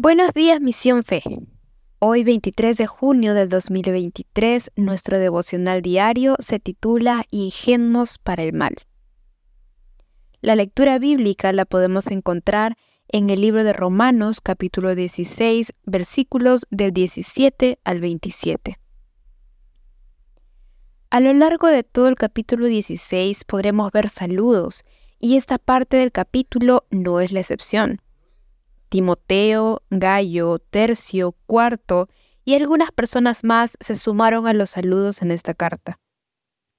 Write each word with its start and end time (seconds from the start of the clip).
Buenos 0.00 0.32
días, 0.32 0.60
Misión 0.60 1.02
Fe. 1.02 1.24
Hoy 1.98 2.22
23 2.22 2.76
de 2.76 2.86
junio 2.86 3.34
del 3.34 3.48
2023, 3.48 4.70
nuestro 4.76 5.18
devocional 5.18 5.82
diario 5.82 6.36
se 6.38 6.60
titula 6.60 7.24
Ingenuos 7.32 8.18
para 8.18 8.44
el 8.44 8.52
mal. 8.52 8.76
La 10.40 10.54
lectura 10.54 11.00
bíblica 11.00 11.52
la 11.52 11.64
podemos 11.64 12.12
encontrar 12.12 12.76
en 13.08 13.28
el 13.28 13.40
libro 13.40 13.64
de 13.64 13.72
Romanos 13.72 14.40
capítulo 14.40 14.94
16 14.94 15.72
versículos 15.84 16.64
del 16.70 16.92
17 16.92 17.80
al 17.82 18.00
27. 18.00 18.78
A 21.10 21.18
lo 21.18 21.32
largo 21.32 21.66
de 21.66 21.82
todo 21.82 22.06
el 22.06 22.14
capítulo 22.14 22.66
16 22.66 23.42
podremos 23.46 23.90
ver 23.90 24.10
saludos 24.10 24.84
y 25.18 25.36
esta 25.36 25.58
parte 25.58 25.96
del 25.96 26.12
capítulo 26.12 26.86
no 26.92 27.18
es 27.18 27.32
la 27.32 27.40
excepción. 27.40 28.00
Timoteo, 28.88 29.82
Gallo, 29.90 30.58
Tercio, 30.58 31.34
Cuarto 31.46 32.08
y 32.44 32.54
algunas 32.54 32.90
personas 32.92 33.44
más 33.44 33.76
se 33.80 33.94
sumaron 33.94 34.46
a 34.46 34.54
los 34.54 34.70
saludos 34.70 35.22
en 35.22 35.30
esta 35.30 35.54
carta. 35.54 35.98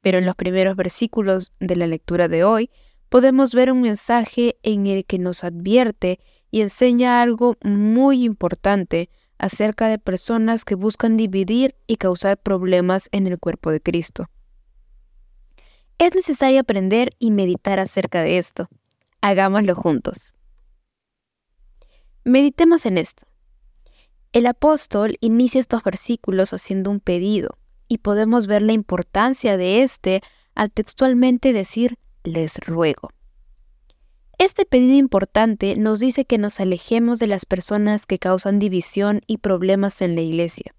Pero 0.00 0.18
en 0.18 0.26
los 0.26 0.36
primeros 0.36 0.76
versículos 0.76 1.52
de 1.58 1.76
la 1.76 1.86
lectura 1.86 2.28
de 2.28 2.44
hoy 2.44 2.70
podemos 3.08 3.54
ver 3.54 3.72
un 3.72 3.80
mensaje 3.80 4.56
en 4.62 4.86
el 4.86 5.04
que 5.04 5.18
nos 5.18 5.42
advierte 5.42 6.20
y 6.50 6.60
enseña 6.60 7.20
algo 7.22 7.56
muy 7.62 8.24
importante 8.24 9.10
acerca 9.38 9.88
de 9.88 9.98
personas 9.98 10.64
que 10.64 10.74
buscan 10.74 11.16
dividir 11.16 11.74
y 11.86 11.96
causar 11.96 12.38
problemas 12.38 13.08
en 13.12 13.26
el 13.26 13.38
cuerpo 13.38 13.70
de 13.70 13.80
Cristo. 13.80 14.26
Es 15.98 16.14
necesario 16.14 16.60
aprender 16.60 17.10
y 17.18 17.30
meditar 17.30 17.80
acerca 17.80 18.22
de 18.22 18.38
esto. 18.38 18.68
Hagámoslo 19.20 19.74
juntos. 19.74 20.35
Meditemos 22.26 22.86
en 22.86 22.98
esto. 22.98 23.24
El 24.32 24.46
apóstol 24.46 25.16
inicia 25.20 25.60
estos 25.60 25.84
versículos 25.84 26.52
haciendo 26.52 26.90
un 26.90 26.98
pedido, 26.98 27.56
y 27.86 27.98
podemos 27.98 28.48
ver 28.48 28.62
la 28.62 28.72
importancia 28.72 29.56
de 29.56 29.84
este 29.84 30.22
al 30.56 30.72
textualmente 30.72 31.52
decir 31.52 31.98
les 32.24 32.58
ruego. 32.66 33.10
Este 34.38 34.64
pedido 34.64 34.96
importante 34.96 35.76
nos 35.76 36.00
dice 36.00 36.24
que 36.24 36.36
nos 36.36 36.58
alejemos 36.58 37.20
de 37.20 37.28
las 37.28 37.46
personas 37.46 38.06
que 38.06 38.18
causan 38.18 38.58
división 38.58 39.20
y 39.28 39.38
problemas 39.38 40.02
en 40.02 40.16
la 40.16 40.22
iglesia. 40.22 40.74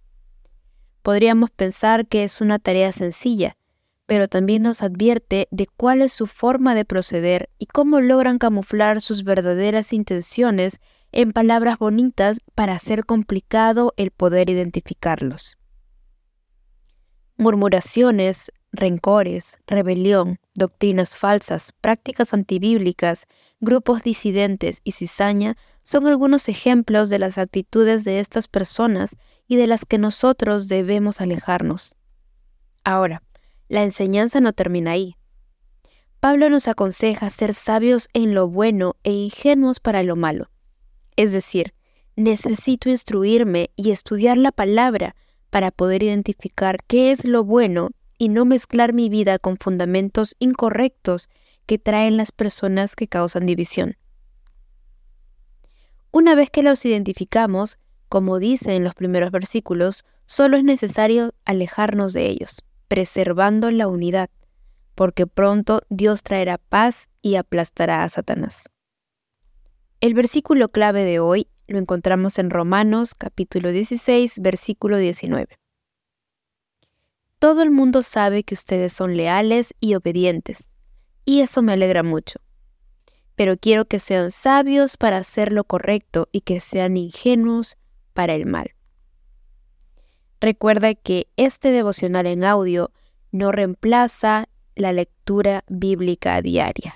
Podríamos 1.01 1.49
pensar 1.49 2.07
que 2.07 2.25
es 2.25 2.41
una 2.41 2.59
tarea 2.59 2.91
sencilla, 2.91 3.55
pero 4.07 4.27
también 4.27 4.63
nos 4.63 4.81
advierte 4.81 5.47
de 5.51 5.67
cuál 5.67 6.01
es 6.01 6.13
su 6.13 6.25
forma 6.25 6.73
de 6.73 6.85
proceder 6.85 7.49
y 7.59 7.67
cómo 7.67 7.99
logran 7.99 8.39
camuflar 8.39 9.01
sus 9.01 9.23
verdaderas 9.23 9.93
intenciones 9.93 10.79
en 11.11 11.33
palabras 11.33 11.77
bonitas 11.77 12.39
para 12.55 12.73
hacer 12.73 13.05
complicado 13.05 13.93
el 13.97 14.11
poder 14.11 14.49
identificarlos. 14.49 15.57
Murmuraciones, 17.37 18.51
rencores, 18.71 19.59
rebelión, 19.67 20.39
doctrinas 20.55 21.15
falsas, 21.15 21.73
prácticas 21.81 22.33
antibíblicas, 22.33 23.25
grupos 23.59 24.03
disidentes 24.03 24.81
y 24.83 24.93
cizaña 24.93 25.57
son 25.83 26.07
algunos 26.07 26.47
ejemplos 26.47 27.09
de 27.09 27.19
las 27.19 27.37
actitudes 27.37 28.03
de 28.05 28.19
estas 28.19 28.47
personas 28.47 29.17
y 29.47 29.57
de 29.57 29.67
las 29.67 29.85
que 29.85 29.97
nosotros 29.97 30.67
debemos 30.67 31.21
alejarnos. 31.21 31.95
Ahora, 32.83 33.21
la 33.67 33.83
enseñanza 33.83 34.39
no 34.39 34.53
termina 34.53 34.91
ahí. 34.91 35.15
Pablo 36.19 36.49
nos 36.49 36.67
aconseja 36.67 37.29
ser 37.29 37.53
sabios 37.53 38.09
en 38.13 38.33
lo 38.33 38.47
bueno 38.47 38.95
e 39.03 39.11
ingenuos 39.11 39.79
para 39.79 40.03
lo 40.03 40.15
malo. 40.15 40.49
Es 41.15 41.31
decir, 41.31 41.73
necesito 42.15 42.89
instruirme 42.89 43.69
y 43.75 43.91
estudiar 43.91 44.37
la 44.37 44.51
palabra 44.51 45.15
para 45.49 45.71
poder 45.71 46.03
identificar 46.03 46.79
qué 46.87 47.11
es 47.11 47.25
lo 47.25 47.43
bueno 47.43 47.91
y 48.17 48.29
no 48.29 48.45
mezclar 48.45 48.93
mi 48.93 49.09
vida 49.09 49.37
con 49.37 49.57
fundamentos 49.57 50.35
incorrectos 50.39 51.29
que 51.65 51.77
traen 51.77 52.17
las 52.17 52.31
personas 52.31 52.95
que 52.95 53.07
causan 53.07 53.45
división. 53.45 53.97
Una 56.11 56.33
vez 56.33 56.49
que 56.49 56.63
los 56.63 56.83
identificamos, 56.85 57.77
como 58.09 58.39
dice 58.39 58.75
en 58.75 58.83
los 58.83 58.95
primeros 58.95 59.31
versículos, 59.31 60.03
solo 60.25 60.57
es 60.57 60.63
necesario 60.63 61.33
alejarnos 61.45 62.13
de 62.13 62.27
ellos, 62.27 62.63
preservando 62.87 63.71
la 63.71 63.87
unidad, 63.87 64.29
porque 64.95 65.27
pronto 65.27 65.81
Dios 65.89 66.23
traerá 66.23 66.57
paz 66.57 67.09
y 67.21 67.35
aplastará 67.35 68.03
a 68.03 68.09
Satanás. 68.09 68.69
El 69.99 70.13
versículo 70.13 70.69
clave 70.69 71.03
de 71.03 71.19
hoy 71.19 71.47
lo 71.67 71.79
encontramos 71.79 72.39
en 72.39 72.49
Romanos 72.49 73.13
capítulo 73.15 73.71
16, 73.71 74.39
versículo 74.39 74.97
19. 74.97 75.57
Todo 77.39 77.61
el 77.61 77.71
mundo 77.71 78.01
sabe 78.01 78.43
que 78.43 78.53
ustedes 78.53 78.93
son 78.93 79.17
leales 79.17 79.73
y 79.79 79.95
obedientes, 79.95 80.71
y 81.25 81.41
eso 81.41 81.61
me 81.61 81.73
alegra 81.73 82.03
mucho. 82.03 82.39
Pero 83.35 83.57
quiero 83.57 83.85
que 83.85 83.99
sean 83.99 84.31
sabios 84.31 84.97
para 84.97 85.17
hacer 85.17 85.51
lo 85.51 85.63
correcto 85.63 86.29
y 86.31 86.41
que 86.41 86.59
sean 86.59 86.97
ingenuos 86.97 87.77
para 88.13 88.33
el 88.33 88.47
mal. 88.47 88.76
Recuerda 90.39 90.93
que 90.93 91.27
este 91.35 91.71
devocional 91.71 92.27
en 92.27 92.43
audio 92.43 92.91
no 93.31 93.51
reemplaza 93.51 94.45
la 94.75 94.93
lectura 94.93 95.63
bíblica 95.67 96.41
diaria. 96.41 96.95